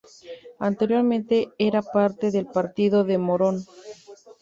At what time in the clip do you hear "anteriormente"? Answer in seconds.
0.57-1.51